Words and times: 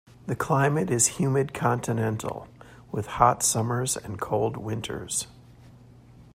The 0.25 0.35
climate 0.35 0.89
is 0.89 1.19
humid 1.19 1.53
continental, 1.53 2.47
with 2.91 3.05
hot 3.05 3.43
summers 3.43 3.95
and 3.95 4.19
cold 4.19 4.57
winters. 4.57 5.27